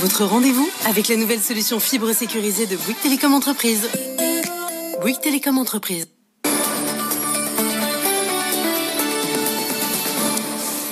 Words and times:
Votre 0.00 0.24
rendez-vous 0.24 0.68
avec 0.86 1.08
la 1.08 1.16
nouvelle 1.16 1.40
solution 1.40 1.80
fibre 1.80 2.12
sécurisée 2.12 2.66
de 2.66 2.76
Bouygues 2.76 3.00
Télécom 3.02 3.34
Entreprise. 3.34 3.88
Bouygues 5.00 5.20
Télécom 5.20 5.58
Entreprise. 5.58 6.06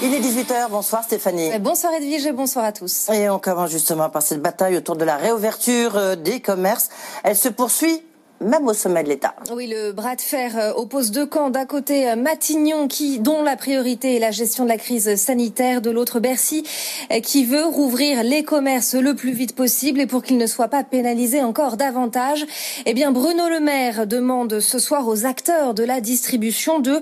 Il 0.02 0.12
est 0.12 0.18
18h, 0.18 0.70
bonsoir 0.70 1.04
Stéphanie. 1.04 1.56
Bonsoir 1.60 1.92
Edwige 1.92 2.26
et 2.26 2.32
bonsoir 2.32 2.64
à 2.64 2.72
tous. 2.72 3.08
Et 3.10 3.28
on 3.28 3.38
commence 3.38 3.70
justement 3.70 4.10
par 4.10 4.22
cette 4.22 4.42
bataille 4.42 4.76
autour 4.76 4.96
de 4.96 5.04
la 5.04 5.16
réouverture 5.16 5.96
euh, 5.96 6.16
des 6.16 6.40
commerces. 6.40 6.88
Elle 7.22 7.36
se 7.36 7.48
poursuit 7.48 8.02
même 8.40 8.66
au 8.66 8.74
sommet 8.74 9.02
de 9.02 9.08
l'État. 9.08 9.34
Oui, 9.52 9.66
le 9.66 9.92
bras 9.92 10.16
de 10.16 10.20
fer 10.20 10.52
euh, 10.58 10.72
oppose 10.74 11.10
deux 11.10 11.26
camps. 11.26 11.50
D'un 11.50 11.66
côté, 11.66 12.10
euh, 12.10 12.16
Matignon, 12.16 12.88
qui, 12.88 13.18
dont 13.18 13.42
la 13.42 13.56
priorité 13.56 14.16
est 14.16 14.18
la 14.18 14.30
gestion 14.30 14.64
de 14.64 14.68
la 14.68 14.76
crise 14.76 15.16
sanitaire. 15.16 15.80
De 15.80 15.90
l'autre, 15.90 16.20
Bercy, 16.20 16.64
euh, 17.12 17.20
qui 17.20 17.44
veut 17.44 17.64
rouvrir 17.64 18.22
les 18.22 18.42
commerces 18.42 18.94
le 18.94 19.14
plus 19.14 19.32
vite 19.32 19.54
possible 19.54 20.00
et 20.00 20.06
pour 20.06 20.22
qu'ils 20.22 20.38
ne 20.38 20.46
soient 20.46 20.68
pas 20.68 20.84
pénalisés 20.84 21.42
encore 21.42 21.76
davantage. 21.76 22.44
Eh 22.84 22.94
bien, 22.94 23.10
Bruno 23.10 23.48
Le 23.48 23.60
Maire 23.60 24.06
demande 24.06 24.60
ce 24.60 24.78
soir 24.78 25.08
aux 25.08 25.24
acteurs 25.24 25.74
de 25.74 25.84
la 25.84 26.00
distribution 26.00 26.80
de 26.80 27.00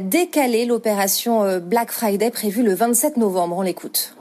décaler 0.00 0.66
l'opération 0.66 1.58
Black 1.58 1.90
Friday 1.90 2.30
prévue 2.30 2.62
le 2.62 2.74
27 2.74 3.16
novembre. 3.16 3.56
On 3.58 3.62
l'écoute. 3.62 4.14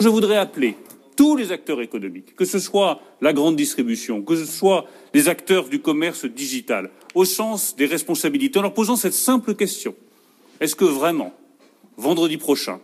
Je 0.00 0.08
voudrais 0.08 0.36
appeler 0.36 0.76
tous 1.22 1.36
les 1.36 1.52
acteurs 1.52 1.80
économiques, 1.80 2.34
que 2.34 2.44
ce 2.44 2.58
soit 2.58 3.00
la 3.20 3.32
grande 3.32 3.54
distribution, 3.54 4.22
que 4.22 4.34
ce 4.34 4.44
soit 4.44 4.86
les 5.14 5.28
acteurs 5.28 5.68
du 5.68 5.78
commerce 5.78 6.24
digital, 6.24 6.90
au 7.14 7.24
sens 7.24 7.76
des 7.76 7.86
responsabilités, 7.86 8.58
en 8.58 8.62
leur 8.62 8.74
posant 8.74 8.96
cette 8.96 9.14
simple 9.14 9.54
question. 9.54 9.94
Est-ce 10.58 10.74
que 10.74 10.84
vraiment, 10.84 11.32
vendredi 11.96 12.38
prochain, 12.38 12.80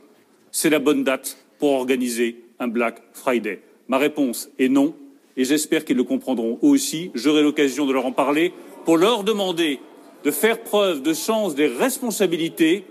c'est 0.52 0.70
la 0.70 0.78
bonne 0.78 1.02
date 1.02 1.36
pour 1.58 1.70
organiser 1.70 2.44
un 2.60 2.68
Black 2.68 3.02
Friday? 3.12 3.60
Ma 3.88 3.98
réponse 3.98 4.50
est 4.60 4.68
non, 4.68 4.94
et 5.36 5.42
j'espère 5.42 5.84
qu'ils 5.84 5.96
le 5.96 6.04
comprendront 6.04 6.60
eux 6.62 6.68
aussi. 6.68 7.10
J'aurai 7.14 7.42
l'occasion 7.42 7.86
de 7.86 7.92
leur 7.92 8.06
en 8.06 8.12
parler 8.12 8.52
pour 8.84 8.98
leur 8.98 9.24
demander 9.24 9.80
de 10.22 10.30
faire 10.30 10.62
preuve 10.62 11.02
de 11.02 11.12
sens 11.12 11.56
des 11.56 11.66
responsabilités 11.66 12.84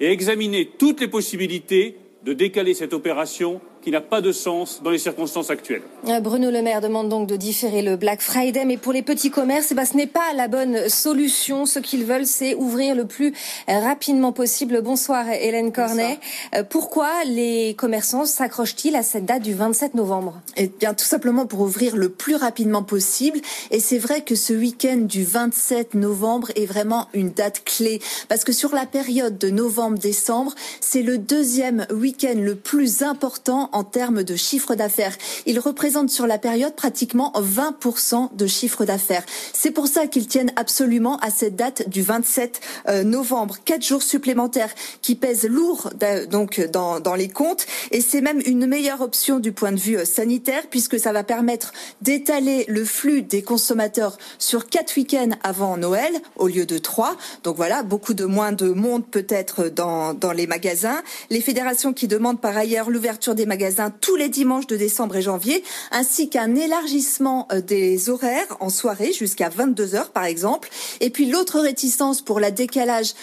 et 0.00 0.10
examiner 0.10 0.70
toutes 0.78 1.02
les 1.02 1.08
possibilités 1.08 1.98
de 2.24 2.32
décaler 2.32 2.72
cette 2.72 2.94
opération 2.94 3.60
qui 3.86 3.92
n'a 3.92 4.00
pas 4.00 4.20
de 4.20 4.32
sens 4.32 4.82
dans 4.82 4.90
les 4.90 4.98
circonstances 4.98 5.48
actuelles. 5.48 5.82
Euh, 6.08 6.18
Bruno 6.18 6.50
Le 6.50 6.60
Maire 6.60 6.80
demande 6.80 7.08
donc 7.08 7.28
de 7.28 7.36
différer 7.36 7.82
le 7.82 7.94
Black 7.94 8.20
Friday, 8.20 8.64
mais 8.64 8.78
pour 8.78 8.92
les 8.92 9.02
petits 9.02 9.30
commerces, 9.30 9.68
eh 9.70 9.76
ben, 9.76 9.84
ce 9.84 9.96
n'est 9.96 10.08
pas 10.08 10.32
la 10.34 10.48
bonne 10.48 10.88
solution. 10.88 11.66
Ce 11.66 11.78
qu'ils 11.78 12.04
veulent, 12.04 12.26
c'est 12.26 12.56
ouvrir 12.56 12.96
le 12.96 13.04
plus 13.04 13.32
rapidement 13.68 14.32
possible. 14.32 14.82
Bonsoir 14.82 15.30
Hélène 15.30 15.70
Cornet. 15.70 16.18
Euh, 16.56 16.64
pourquoi 16.68 17.10
les 17.26 17.76
commerçants 17.78 18.24
s'accrochent-ils 18.24 18.96
à 18.96 19.04
cette 19.04 19.24
date 19.24 19.42
du 19.42 19.54
27 19.54 19.94
novembre? 19.94 20.34
Eh 20.56 20.66
bien, 20.66 20.92
tout 20.92 21.04
simplement 21.04 21.46
pour 21.46 21.60
ouvrir 21.60 21.94
le 21.94 22.08
plus 22.08 22.34
rapidement 22.34 22.82
possible. 22.82 23.38
Et 23.70 23.78
c'est 23.78 23.98
vrai 23.98 24.22
que 24.22 24.34
ce 24.34 24.52
week-end 24.52 24.96
du 24.96 25.22
27 25.22 25.94
novembre 25.94 26.50
est 26.56 26.66
vraiment 26.66 27.06
une 27.14 27.30
date 27.30 27.62
clé, 27.64 28.00
parce 28.28 28.42
que 28.42 28.50
sur 28.50 28.74
la 28.74 28.84
période 28.84 29.38
de 29.38 29.48
novembre-décembre, 29.48 30.56
c'est 30.80 31.02
le 31.02 31.18
deuxième 31.18 31.86
week-end 31.92 32.34
le 32.34 32.56
plus 32.56 33.04
important 33.04 33.70
en 33.76 33.84
termes 33.84 34.22
de 34.22 34.36
chiffre 34.36 34.74
d'affaires. 34.74 35.14
Il 35.44 35.58
représente 35.58 36.08
sur 36.08 36.26
la 36.26 36.38
période 36.38 36.74
pratiquement 36.74 37.30
20% 37.36 38.34
de 38.34 38.46
chiffre 38.46 38.86
d'affaires. 38.86 39.24
C'est 39.52 39.70
pour 39.70 39.86
ça 39.86 40.06
qu'ils 40.06 40.26
tiennent 40.26 40.52
absolument 40.56 41.18
à 41.18 41.28
cette 41.28 41.56
date 41.56 41.86
du 41.90 42.00
27 42.00 42.60
euh, 42.88 43.04
novembre. 43.04 43.56
Quatre 43.66 43.84
jours 43.84 44.02
supplémentaires 44.02 44.74
qui 45.02 45.14
pèsent 45.14 45.46
lourd 45.46 45.90
donc 46.30 46.60
dans, 46.72 47.14
les 47.16 47.28
comptes 47.28 47.66
et 47.90 48.00
c'est 48.00 48.22
même 48.22 48.40
une 48.46 48.66
meilleure 48.66 49.02
option 49.02 49.40
du 49.40 49.52
point 49.52 49.72
de 49.72 49.78
vue 49.78 49.98
euh, 49.98 50.06
sanitaire 50.06 50.62
puisque 50.70 50.98
ça 50.98 51.12
va 51.12 51.22
permettre 51.22 51.72
d'étaler 52.00 52.64
le 52.68 52.84
flux 52.84 53.20
des 53.20 53.42
consommateurs 53.42 54.16
sur 54.38 54.68
quatre 54.68 54.96
week-ends 54.96 55.36
avant 55.42 55.76
Noël 55.76 56.12
au 56.36 56.48
lieu 56.48 56.64
de 56.64 56.78
trois. 56.78 57.16
Donc 57.44 57.56
voilà, 57.56 57.82
beaucoup 57.82 58.14
de 58.14 58.24
moins 58.24 58.52
de 58.52 58.68
monde 58.68 59.04
peut-être 59.06 59.68
dans 59.68 60.32
les 60.34 60.46
magasins. 60.46 61.02
Les 61.28 61.42
fédérations 61.42 61.92
qui 61.92 62.08
demandent 62.08 62.40
par 62.40 62.56
ailleurs 62.56 62.88
l'ouverture 62.88 63.34
des 63.34 63.44
magasins 63.44 63.65
tous 64.00 64.16
les 64.16 64.28
dimanches 64.28 64.66
de 64.66 64.76
décembre 64.76 65.16
et 65.16 65.22
janvier, 65.22 65.62
ainsi 65.90 66.28
qu'un 66.28 66.54
élargissement 66.54 67.48
euh, 67.52 67.60
des 67.60 68.10
horaires 68.10 68.56
en 68.60 68.68
soirée 68.68 69.12
jusqu'à 69.12 69.48
22 69.48 69.94
heures 69.94 70.10
par 70.10 70.24
exemple. 70.24 70.68
Et 71.00 71.10
puis 71.10 71.26
l'autre 71.26 71.60
réticence 71.60 72.22
pour 72.22 72.40
le 72.40 72.50
décalage 72.50 73.14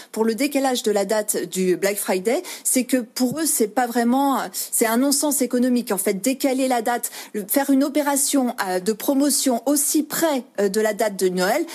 de 0.84 0.92
la 0.92 1.06
date 1.06 1.50
du 1.50 1.78
Black 1.78 1.98
Friday, 1.98 2.44
c'est 2.64 2.84
que 2.84 2.98
pour 2.98 3.40
eux 3.40 3.46
c'est 3.46 3.68
pas 3.68 3.88
vraiment, 3.88 4.40
c'est 4.52 4.86
un 4.86 4.98
non-sens 4.98 5.42
économique 5.42 5.92
en 5.92 5.98
fait. 5.98 6.14
Décaler 6.14 6.68
la 6.68 6.82
date, 6.82 7.12
faire 7.48 7.70
une 7.70 7.84
opération 7.84 8.56
euh, 8.68 8.80
de 8.80 8.94
promotion 8.94 9.62
aussi 9.66 10.04
près 10.04 10.44
euh, 10.60 10.70
de 10.70 10.82
la 10.82 10.94
date 10.94 11.18
de 11.18 11.30
Noël, 11.30 11.66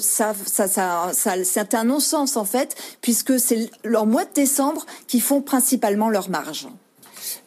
ça, 0.00 0.34
ça 0.46 0.66
c'est 1.12 1.74
un 1.74 1.84
non-sens 1.84 2.36
en 2.36 2.44
fait, 2.44 2.74
puisque 3.00 3.38
c'est 3.38 3.70
leur 3.84 4.06
mois 4.06 4.24
de 4.24 4.32
décembre 4.34 4.86
qui 5.06 5.20
font 5.20 5.40
principalement 5.40 6.08
leur 6.08 6.30
marge. 6.30 6.68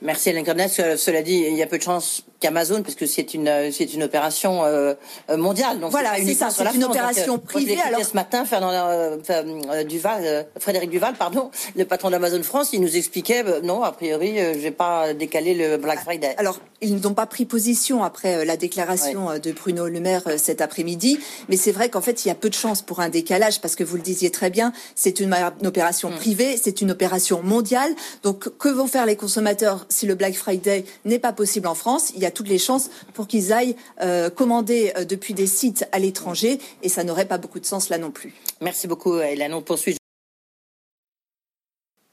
Merci 0.02 0.30
Hélène 0.30 0.46
Cornet. 0.46 0.68
Cela 0.68 1.22
dit, 1.22 1.46
il 1.48 1.56
y 1.56 1.64
a 1.64 1.68
peu 1.68 1.78
de 1.78 1.84
chance 1.84 2.24
qu'Amazon, 2.42 2.82
parce 2.82 2.96
que 2.96 3.06
c'est 3.06 3.34
une 3.34 3.48
euh, 3.48 3.72
c'est 3.72 3.94
une 3.94 4.04
opération 4.04 4.66
euh, 4.66 4.96
euh, 5.30 5.38
mondiale. 5.38 5.80
Donc 5.80 5.92
voilà, 5.92 6.16
c'est 6.18 6.34
ça, 6.34 6.50
c'est 6.50 6.66
une 6.76 6.84
opération 6.84 7.38
privée. 7.38 7.80
alors 7.80 8.04
ce 8.04 8.16
matin, 8.16 8.44
Fernand 8.44 8.72
Duval, 9.88 10.48
Frédéric 10.60 10.90
Duval, 10.90 11.14
pardon, 11.14 11.52
le 11.76 11.86
patron 11.86 12.10
d'Amazon 12.10 12.44
France, 12.44 12.72
il 12.74 12.82
nous 12.82 12.98
expliquait 12.98 13.44
non, 13.64 13.84
a 13.84 13.92
priori, 13.92 14.38
je 14.38 14.60
vais 14.60 14.72
pas 14.72 15.14
décaler 15.14 15.54
le 15.54 15.78
Black 15.78 16.02
Friday. 16.02 16.34
Alors 16.38 16.60
ils 16.82 17.00
n'ont 17.00 17.14
pas 17.14 17.28
pris 17.28 17.46
position 17.46 18.04
après 18.04 18.44
la 18.44 18.58
déclaration 18.58 19.38
de 19.38 19.52
Bruno 19.52 19.88
Le 19.88 20.00
Maire 20.00 20.24
cet 20.38 20.62
après-midi, 20.62 21.20
mais 21.48 21.56
c'est 21.56 21.72
vrai 21.72 21.90
qu'en 21.90 22.02
fait 22.02 22.26
il 22.26 22.30
y 22.30 22.32
a 22.32 22.36
peu 22.36 22.50
de 22.50 22.56
chances 22.56 22.82
pour 22.82 23.00
un 23.02 23.10
décalage 23.10 23.62
parce 23.62 23.76
que 23.76 23.84
vous 23.84 23.98
le 23.98 24.02
disiez 24.02 24.32
très 24.32 24.50
bien, 24.50 24.74
c'est 24.96 25.20
une, 25.20 25.36
opération 25.64 26.10
mm. 26.10 26.16
privée, 26.16 26.60
c'est 26.62 26.82
une 26.82 26.90
opération 26.90 27.44
mondiale. 27.44 27.92
Donc 28.24 28.50
que 28.58 28.70
vont 28.70 28.88
faire 28.88 29.06
les 29.06 29.16
consommateurs 29.16 29.86
si 29.90 30.08
le 30.08 30.16
Black 30.16 30.34
Friday 30.34 30.86
n'est 31.06 31.20
pas 31.20 31.34
possible 31.34 31.68
en 31.68 31.76
France? 31.76 32.12
Il 32.16 32.22
y 32.22 32.26
a 32.26 32.31
toutes 32.32 32.50
les 32.50 32.58
chances 32.58 32.90
pour 33.14 33.28
qu'ils 33.28 33.54
aillent 33.54 33.76
euh, 34.02 34.30
commander 34.30 34.94
euh, 34.98 35.06
depuis 35.06 35.34
des 35.34 35.48
sites 35.48 35.88
à 35.92 36.00
l'étranger 36.00 36.60
et 36.84 36.90
ça 36.90 37.04
n'aurait 37.04 37.26
pas 37.26 37.38
beaucoup 37.38 37.60
de 37.60 37.66
sens 37.66 37.90
là 37.90 37.98
non 37.98 38.12
plus. 38.12 38.34
Merci 38.62 38.88
beaucoup 38.88 39.20
Hélène. 39.20 39.54
On 39.54 39.62
poursuit 39.62 40.01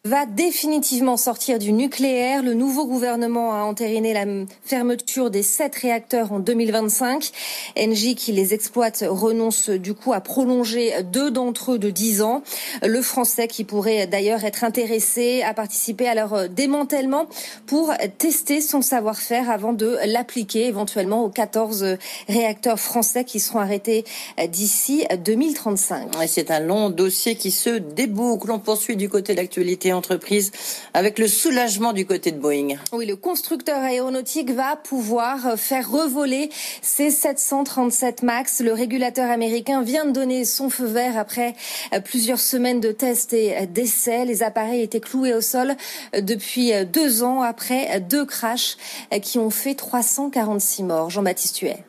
va 0.04 0.26
définitivement 0.26 1.16
sortir 1.16 1.58
du 1.58 1.72
nucléaire. 1.72 2.44
Le 2.44 2.54
nouveau 2.54 2.86
gouvernement 2.86 3.52
a 3.52 3.64
entériné 3.64 4.14
la 4.14 4.24
fermeture 4.62 5.28
des 5.28 5.42
sept 5.42 5.74
réacteurs 5.74 6.32
en 6.32 6.38
2025. 6.38 7.30
Engie, 7.76 8.14
qui 8.14 8.30
les 8.30 8.54
exploite, 8.54 9.04
renonce 9.06 9.70
du 9.70 9.94
coup 9.94 10.12
à 10.12 10.20
prolonger 10.20 11.02
deux 11.02 11.32
d'entre 11.32 11.72
eux 11.72 11.78
de 11.80 11.90
dix 11.90 12.22
ans. 12.22 12.42
Le 12.86 13.02
français, 13.02 13.48
qui 13.48 13.64
pourrait 13.64 14.06
d'ailleurs 14.06 14.44
être 14.44 14.62
intéressé 14.62 15.42
à 15.42 15.52
participer 15.52 16.08
à 16.08 16.14
leur 16.14 16.48
démantèlement 16.48 17.26
pour 17.66 17.92
tester 18.18 18.60
son 18.60 18.82
savoir-faire 18.82 19.50
avant 19.50 19.72
de 19.72 19.98
l'appliquer 20.04 20.66
éventuellement 20.66 21.24
aux 21.24 21.30
14 21.30 21.96
réacteurs 22.28 22.78
français 22.78 23.24
qui 23.24 23.40
seront 23.40 23.58
arrêtés 23.58 24.04
d'ici 24.48 25.04
2035. 25.24 26.12
C'est 26.28 26.52
un 26.52 26.60
long 26.60 26.88
dossier 26.88 27.34
qui 27.34 27.50
se 27.50 27.70
déboucle. 27.70 28.52
On 28.52 28.60
poursuit 28.60 28.96
du 28.96 29.08
côté 29.08 29.32
de 29.32 29.38
l'actualité 29.38 29.88
entreprise 29.98 30.50
avec 30.94 31.18
le 31.18 31.28
soulagement 31.28 31.92
du 31.92 32.06
côté 32.06 32.32
de 32.32 32.38
Boeing. 32.38 32.76
Oui, 32.92 33.04
le 33.04 33.16
constructeur 33.16 33.82
aéronautique 33.82 34.50
va 34.50 34.76
pouvoir 34.76 35.58
faire 35.58 35.90
revoler 35.90 36.48
ses 36.80 37.10
737 37.10 38.22
MAX. 38.22 38.60
Le 38.60 38.72
régulateur 38.72 39.30
américain 39.30 39.82
vient 39.82 40.06
de 40.06 40.12
donner 40.12 40.46
son 40.46 40.70
feu 40.70 40.86
vert 40.86 41.18
après 41.18 41.54
plusieurs 42.04 42.40
semaines 42.40 42.80
de 42.80 42.92
tests 42.92 43.34
et 43.34 43.66
d'essais. 43.66 44.24
Les 44.24 44.42
appareils 44.42 44.82
étaient 44.82 45.00
cloués 45.00 45.34
au 45.34 45.42
sol 45.42 45.76
depuis 46.18 46.72
deux 46.86 47.22
ans 47.22 47.42
après 47.42 48.00
deux 48.00 48.24
crashs 48.24 48.76
qui 49.20 49.38
ont 49.38 49.50
fait 49.50 49.74
346 49.74 50.82
morts. 50.84 51.10
Jean-Baptiste 51.10 51.58
Huet. 51.58 51.84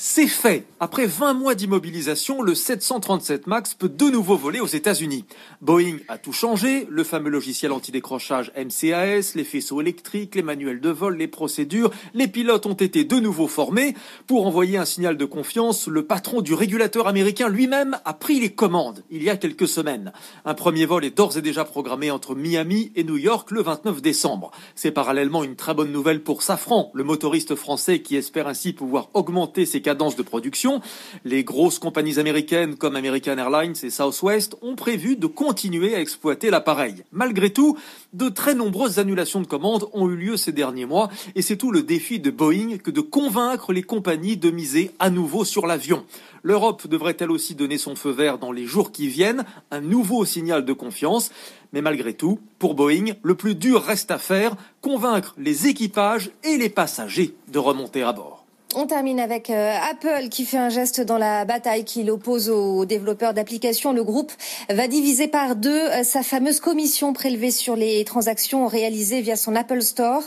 C'est 0.00 0.28
fait. 0.28 0.64
Après 0.78 1.06
20 1.06 1.34
mois 1.34 1.56
d'immobilisation, 1.56 2.40
le 2.40 2.54
737 2.54 3.48
MAX 3.48 3.74
peut 3.74 3.88
de 3.88 4.04
nouveau 4.04 4.36
voler 4.36 4.60
aux 4.60 4.66
États-Unis. 4.66 5.24
Boeing 5.60 5.96
a 6.06 6.18
tout 6.18 6.32
changé, 6.32 6.86
le 6.88 7.02
fameux 7.02 7.30
logiciel 7.30 7.72
antidécrochage 7.72 8.52
MCAS, 8.56 9.32
les 9.34 9.42
faisceaux 9.42 9.80
électriques, 9.80 10.36
les 10.36 10.42
manuels 10.42 10.80
de 10.80 10.90
vol, 10.90 11.16
les 11.16 11.26
procédures, 11.26 11.90
les 12.14 12.28
pilotes 12.28 12.66
ont 12.66 12.74
été 12.74 13.02
de 13.02 13.16
nouveau 13.16 13.48
formés. 13.48 13.96
Pour 14.28 14.46
envoyer 14.46 14.78
un 14.78 14.84
signal 14.84 15.16
de 15.16 15.24
confiance, 15.24 15.88
le 15.88 16.04
patron 16.04 16.42
du 16.42 16.54
régulateur 16.54 17.08
américain 17.08 17.48
lui-même 17.48 17.98
a 18.04 18.14
pris 18.14 18.38
les 18.38 18.50
commandes 18.50 19.02
il 19.10 19.24
y 19.24 19.30
a 19.30 19.36
quelques 19.36 19.66
semaines. 19.66 20.12
Un 20.44 20.54
premier 20.54 20.86
vol 20.86 21.04
est 21.04 21.16
d'ores 21.16 21.38
et 21.38 21.42
déjà 21.42 21.64
programmé 21.64 22.12
entre 22.12 22.36
Miami 22.36 22.92
et 22.94 23.02
New 23.02 23.16
York 23.16 23.50
le 23.50 23.62
29 23.62 24.00
décembre. 24.00 24.52
C'est 24.76 24.92
parallèlement 24.92 25.42
une 25.42 25.56
très 25.56 25.74
bonne 25.74 25.90
nouvelle 25.90 26.22
pour 26.22 26.44
Safran, 26.44 26.92
le 26.94 27.02
motoriste 27.02 27.56
français 27.56 28.00
qui 28.00 28.14
espère 28.14 28.46
ainsi 28.46 28.72
pouvoir 28.72 29.08
augmenter 29.14 29.66
ses 29.66 29.87
cadences 29.88 30.16
de 30.16 30.22
production. 30.22 30.82
Les 31.24 31.44
grosses 31.44 31.78
compagnies 31.78 32.18
américaines 32.18 32.76
comme 32.76 32.94
American 32.94 33.38
Airlines 33.38 33.74
et 33.82 33.88
Southwest 33.88 34.54
ont 34.60 34.76
prévu 34.76 35.16
de 35.16 35.26
continuer 35.26 35.94
à 35.94 36.00
exploiter 36.00 36.50
l'appareil. 36.50 37.04
Malgré 37.10 37.48
tout, 37.48 37.78
de 38.12 38.28
très 38.28 38.54
nombreuses 38.54 38.98
annulations 38.98 39.40
de 39.40 39.46
commandes 39.46 39.88
ont 39.94 40.10
eu 40.10 40.16
lieu 40.16 40.36
ces 40.36 40.52
derniers 40.52 40.84
mois 40.84 41.08
et 41.34 41.40
c'est 41.40 41.56
tout 41.56 41.70
le 41.70 41.82
défi 41.82 42.20
de 42.20 42.30
Boeing 42.30 42.76
que 42.76 42.90
de 42.90 43.00
convaincre 43.00 43.72
les 43.72 43.82
compagnies 43.82 44.36
de 44.36 44.50
miser 44.50 44.90
à 44.98 45.08
nouveau 45.08 45.46
sur 45.46 45.66
l'avion. 45.66 46.04
L'Europe 46.42 46.86
devrait 46.86 47.16
elle 47.18 47.30
aussi 47.30 47.54
donner 47.54 47.78
son 47.78 47.96
feu 47.96 48.10
vert 48.10 48.36
dans 48.36 48.52
les 48.52 48.66
jours 48.66 48.92
qui 48.92 49.08
viennent, 49.08 49.46
un 49.70 49.80
nouveau 49.80 50.26
signal 50.26 50.66
de 50.66 50.72
confiance. 50.74 51.30
Mais 51.72 51.80
malgré 51.80 52.12
tout, 52.12 52.40
pour 52.58 52.74
Boeing, 52.74 53.14
le 53.22 53.34
plus 53.34 53.54
dur 53.54 53.82
reste 53.82 54.10
à 54.10 54.18
faire, 54.18 54.54
convaincre 54.82 55.34
les 55.38 55.66
équipages 55.66 56.30
et 56.44 56.58
les 56.58 56.68
passagers 56.68 57.34
de 57.48 57.58
remonter 57.58 58.02
à 58.02 58.12
bord. 58.12 58.37
On 58.74 58.86
termine 58.86 59.18
avec 59.18 59.48
euh, 59.48 59.74
Apple 59.90 60.28
qui 60.28 60.44
fait 60.44 60.58
un 60.58 60.68
geste 60.68 61.00
dans 61.00 61.16
la 61.16 61.46
bataille 61.46 61.86
qu'il 61.86 62.10
oppose 62.10 62.50
aux 62.50 62.84
développeurs 62.84 63.32
d'applications. 63.32 63.94
Le 63.94 64.04
groupe 64.04 64.30
va 64.68 64.88
diviser 64.88 65.26
par 65.26 65.56
deux 65.56 65.70
euh, 65.70 66.02
sa 66.04 66.22
fameuse 66.22 66.60
commission 66.60 67.14
prélevée 67.14 67.50
sur 67.50 67.76
les 67.76 68.04
transactions 68.04 68.66
réalisées 68.66 69.22
via 69.22 69.36
son 69.36 69.56
Apple 69.56 69.80
Store. 69.80 70.22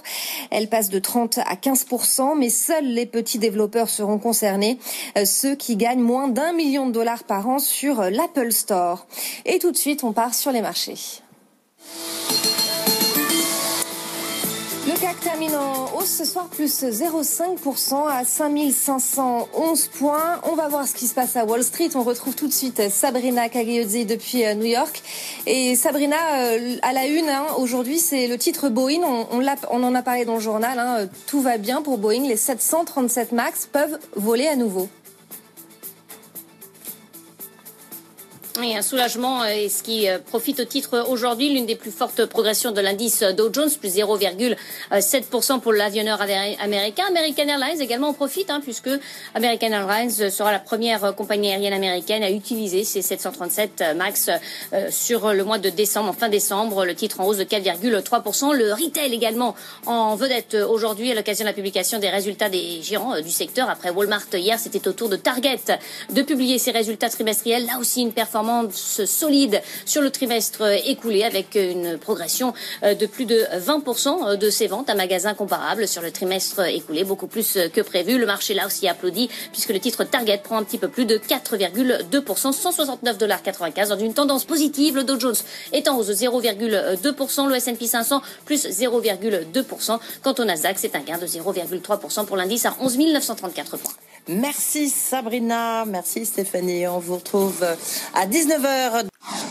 Elle 0.49 0.69
passe 0.69 0.89
de 0.89 0.97
30 0.97 1.38
à 1.38 1.53
15% 1.53 2.35
mais 2.35 2.49
seuls 2.49 2.88
les 2.88 3.05
petits 3.05 3.38
développeurs 3.38 3.89
seront 3.89 4.17
concernés, 4.17 4.79
euh, 5.19 5.25
ceux 5.25 5.53
qui 5.53 5.75
gagnent 5.75 6.01
moins 6.01 6.27
d'un 6.27 6.51
million 6.51 6.88
de 6.88 6.93
dollars 6.93 7.23
par 7.25 7.47
an 7.47 7.59
sur 7.59 8.01
l'Apple 8.09 8.51
Store. 8.51 9.05
Et 9.45 9.59
tout 9.59 9.71
de 9.71 9.77
suite, 9.77 10.03
on 10.03 10.13
part 10.13 10.33
sur 10.33 10.51
les 10.51 10.61
marchés. 10.61 11.21
CAC 15.01 15.19
termine 15.19 15.56
en 15.56 15.98
hausse 15.98 16.12
ce 16.18 16.25
soir, 16.25 16.45
plus 16.45 16.83
0,5% 16.83 18.07
à 18.07 18.24
5511 18.24 19.88
points. 19.88 20.39
On 20.44 20.53
va 20.53 20.68
voir 20.68 20.88
ce 20.88 20.94
qui 20.94 21.07
se 21.07 21.15
passe 21.15 21.36
à 21.36 21.44
Wall 21.44 21.63
Street. 21.63 21.89
On 21.95 22.03
retrouve 22.03 22.36
tout 22.36 22.48
de 22.48 22.53
suite 22.53 22.88
Sabrina 22.92 23.50
Cagliozzi 23.50 24.06
depuis 24.06 24.45
euh, 24.45 24.53
New 24.53 24.65
York. 24.65 25.01
Et 25.48 25.75
Sabrina, 25.75 26.18
euh, 26.36 26.75
à 26.83 26.94
la 26.94 27.07
une, 27.07 27.30
hein, 27.30 27.48
aujourd'hui, 27.57 27.98
c'est 27.98 28.27
le 28.27 28.38
titre 28.38 28.69
Boeing. 28.69 29.01
On, 29.01 29.25
on, 29.71 29.83
en 29.83 29.95
a 29.95 30.01
parlé 30.03 30.24
dans 30.24 30.36
le 30.36 30.39
journal. 30.39 30.77
Hein. 30.77 31.07
Tout 31.25 31.42
va 31.42 31.57
bien 31.57 31.81
pour 31.81 31.98
Boeing. 31.98 32.27
Les 32.27 32.38
737 32.38 33.31
MAX 33.31 33.65
peuvent 33.65 33.98
voler 34.15 34.48
à 34.48 34.56
nouveau. 34.56 34.88
Et 38.63 38.77
un 38.77 38.83
soulagement 38.83 39.43
est 39.43 39.69
ce 39.69 39.81
qui 39.81 40.07
euh, 40.07 40.19
profite 40.19 40.59
au 40.59 40.65
titre 40.65 41.05
aujourd'hui, 41.09 41.49
l'une 41.49 41.65
des 41.65 41.75
plus 41.75 41.89
fortes 41.89 42.25
progressions 42.25 42.71
de 42.71 42.79
l'indice 42.79 43.23
Dow 43.23 43.49
Jones, 43.51 43.71
plus 43.79 43.95
0,7% 43.95 45.59
pour 45.61 45.73
l'avionneur 45.73 46.21
américain. 46.21 47.03
American 47.09 47.47
Airlines 47.47 47.81
également 47.81 48.09
en 48.09 48.13
profite, 48.13 48.51
hein, 48.51 48.59
puisque 48.61 48.89
American 49.33 49.71
Airlines 49.71 50.29
sera 50.29 50.51
la 50.51 50.59
première 50.59 51.15
compagnie 51.15 51.49
aérienne 51.49 51.73
américaine 51.73 52.23
à 52.23 52.29
utiliser 52.29 52.83
ces 52.83 53.01
737 53.01 53.83
MAX 53.95 54.29
euh, 54.73 54.91
sur 54.91 55.33
le 55.33 55.43
mois 55.43 55.57
de 55.57 55.69
décembre, 55.69 56.09
en 56.09 56.13
fin 56.13 56.29
décembre, 56.29 56.85
le 56.85 56.93
titre 56.93 57.19
en 57.19 57.25
hausse 57.25 57.37
de 57.37 57.45
4,3%. 57.45 58.53
Le 58.53 58.73
retail 58.73 59.11
également 59.11 59.55
en 59.87 60.15
vedette 60.15 60.55
aujourd'hui 60.69 61.11
à 61.11 61.15
l'occasion 61.15 61.45
de 61.45 61.49
la 61.49 61.53
publication 61.53 61.97
des 61.97 62.09
résultats 62.09 62.49
des 62.49 62.83
gérants 62.83 63.15
euh, 63.15 63.21
du 63.21 63.31
secteur. 63.31 63.71
Après 63.71 63.89
Walmart 63.89 64.27
hier, 64.33 64.59
c'était 64.59 64.87
au 64.87 64.93
tour 64.93 65.09
de 65.09 65.15
Target 65.15 65.79
de 66.11 66.21
publier 66.21 66.59
ses 66.59 66.71
résultats 66.71 67.09
trimestriels. 67.09 67.65
Là 67.65 67.79
aussi 67.79 68.01
une 68.01 68.11
performance 68.11 68.50
solide 68.71 69.62
sur 69.86 70.01
le 70.01 70.09
trimestre 70.09 70.63
écoulé 70.86 71.24
avec 71.24 71.56
une 71.56 71.98
progression 71.98 72.53
euh, 72.83 72.94
de 72.94 73.06
plus 73.06 73.25
de 73.25 73.45
20% 73.57 74.38
de 74.38 74.50
ses 74.50 74.68
ventes 74.68 74.89
à 74.89 74.95
magasins 74.95 75.33
comparables 75.33 75.88
sur 75.88 76.01
le 76.01 76.12
trimestre 76.12 76.62
écoulé, 76.68 77.03
beaucoup 77.03 77.27
plus 77.27 77.57
que 77.74 77.81
prévu. 77.81 78.18
Le 78.18 78.25
marché 78.25 78.53
là 78.53 78.65
aussi 78.65 78.88
applaudit 78.88 79.30
puisque 79.51 79.69
le 79.69 79.80
titre 79.80 80.03
Target 80.03 80.42
prend 80.44 80.57
un 80.57 80.63
petit 80.63 80.77
peu 80.77 80.88
plus 80.88 81.06
de 81.06 81.18
4,2%, 81.18 82.51
169,95 82.51 83.89
dans 83.89 84.00
une 84.00 84.13
tendance 84.13 84.45
positive. 84.45 84.95
Le 84.95 85.03
Dow 85.03 85.19
Jones 85.19 85.36
est 85.74 85.88
en 85.88 85.98
hausse 85.98 86.07
de 86.07 86.13
0,2%, 86.13 87.48
le 87.48 87.56
S&P 87.56 87.88
500 87.88 88.21
plus 88.45 88.65
0,2%. 88.65 90.00
Quant 90.21 90.36
au 90.38 90.44
Nasdaq, 90.44 90.77
c'est 90.80 90.95
un 90.95 91.01
gain 91.01 91.18
de 91.18 91.25
0,3% 91.25 92.25
pour 92.25 92.38
l'indice 92.38 92.65
à 92.65 92.75
11 92.80 92.98
934 92.98 93.77
points. 93.77 93.94
Merci 94.27 94.89
Sabrina, 94.89 95.83
merci 95.86 96.25
Stéphanie. 96.25 96.88
On 96.88 97.00
vous 97.00 97.15
retrouve 97.15 97.65
à 98.13 98.25
19h. 98.41 99.05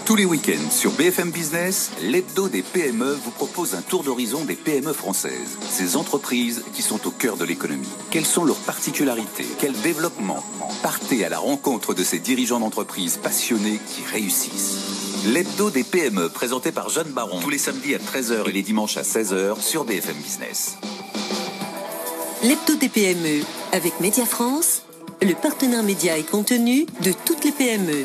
Tous 0.04 0.16
les 0.16 0.24
week-ends 0.24 0.70
sur 0.72 0.90
BFM 0.90 1.30
Business, 1.30 1.92
l'hebdo 2.02 2.48
des 2.48 2.62
PME 2.62 3.12
vous 3.12 3.30
propose 3.30 3.76
un 3.76 3.82
tour 3.82 4.02
d'horizon 4.02 4.44
des 4.44 4.56
PME 4.56 4.92
françaises. 4.92 5.58
Ces 5.68 5.94
entreprises 5.94 6.64
qui 6.74 6.82
sont 6.82 7.06
au 7.06 7.12
cœur 7.12 7.36
de 7.36 7.44
l'économie. 7.44 7.86
Quelles 8.10 8.26
sont 8.26 8.42
leurs 8.42 8.56
particularités? 8.56 9.46
Quel 9.60 9.74
développement? 9.82 10.42
Partez 10.82 11.24
à 11.24 11.28
la 11.28 11.38
rencontre 11.38 11.94
de 11.94 12.02
ces 12.02 12.18
dirigeants 12.18 12.58
d'entreprises 12.58 13.16
passionnés 13.16 13.78
qui 13.86 14.02
réussissent. 14.10 15.24
L'hebdo 15.26 15.70
des 15.70 15.84
PME 15.84 16.28
présenté 16.28 16.72
par 16.72 16.88
Jeanne 16.88 17.10
Baron 17.10 17.38
tous 17.38 17.50
les 17.50 17.58
samedis 17.58 17.94
à 17.94 17.98
13h 17.98 18.48
et 18.48 18.52
les 18.52 18.62
dimanches 18.62 18.96
à 18.96 19.02
16h 19.02 19.60
sur 19.60 19.84
BFM 19.84 20.16
Business. 20.16 20.74
L'hebdo 22.42 22.74
des 22.74 22.88
PME 22.88 23.44
avec 23.70 24.00
Média 24.00 24.26
France, 24.26 24.82
le 25.22 25.34
partenaire 25.34 25.84
média 25.84 26.18
et 26.18 26.24
contenu 26.24 26.86
de 27.04 27.12
toutes 27.24 27.44
les 27.44 27.52
PME. 27.52 28.04